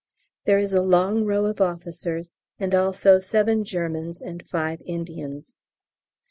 [0.45, 5.59] There is a long row of officers, and also seven Germans and five Indians.